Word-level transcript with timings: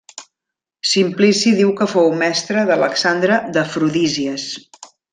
Simplici 0.91 1.53
diu 1.59 1.73
que 1.81 1.87
fou 1.93 2.09
mestre 2.23 2.65
d'Alexandre 2.73 3.39
d'Afrodísies. 3.59 4.49